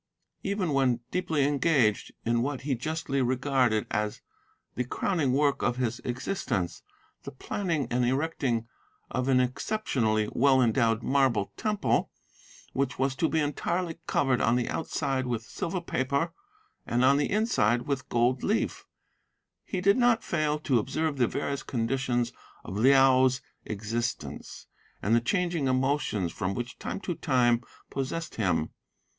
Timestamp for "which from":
26.41-26.79